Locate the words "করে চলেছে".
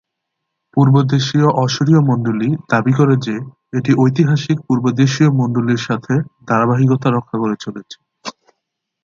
7.41-7.97